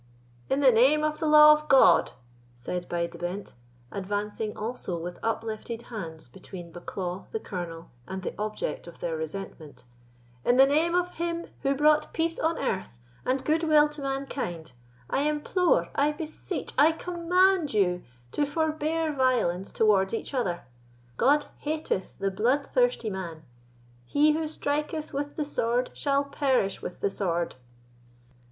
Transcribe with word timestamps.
"In 0.49 0.61
the 0.61 0.71
name 0.71 1.03
of 1.03 1.19
the 1.19 1.27
law 1.27 1.53
of 1.53 1.67
God," 1.67 2.13
said 2.55 2.89
Bide 2.89 3.11
the 3.11 3.19
Bent, 3.19 3.53
advancing 3.91 4.57
also 4.57 4.97
with 4.97 5.19
uplifted 5.21 5.79
hands 5.93 6.27
between 6.27 6.71
Bucklaw, 6.71 7.27
the 7.31 7.39
Colonel, 7.39 7.91
and 8.07 8.23
the 8.23 8.33
object 8.39 8.87
of 8.87 8.99
their 8.99 9.15
resentment—"in 9.15 10.57
the 10.57 10.65
name 10.65 10.95
of 10.95 11.17
Him 11.17 11.45
who 11.61 11.75
brought 11.75 12.13
peace 12.13 12.39
on 12.39 12.57
earth 12.57 12.99
and 13.25 13.45
good 13.45 13.63
will 13.63 13.87
to 13.89 14.01
mankind, 14.01 14.73
I 15.07 15.21
implore—I 15.29 16.13
beseech—I 16.13 16.93
command 16.93 17.71
you 17.75 18.01
to 18.31 18.47
forbear 18.47 19.13
violence 19.13 19.71
towards 19.71 20.15
each 20.15 20.33
other! 20.33 20.63
God 21.17 21.45
hateth 21.59 22.17
the 22.17 22.31
bloodthirsty 22.31 23.11
man; 23.11 23.43
he 24.07 24.31
who 24.31 24.47
striketh 24.47 25.13
with 25.13 25.35
the 25.35 25.45
sword 25.45 25.91
shall 25.93 26.23
perish 26.23 26.81
with 26.81 27.01
the 27.01 27.09
sword." 27.11 27.53